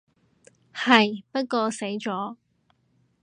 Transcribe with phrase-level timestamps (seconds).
[0.73, 2.35] 係，不過死咗